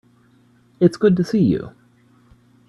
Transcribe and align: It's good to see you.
It's 0.79 0.97
good 0.97 1.15
to 1.17 1.23
see 1.23 1.43
you. 1.43 1.75